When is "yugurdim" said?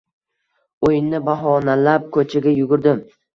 2.63-3.05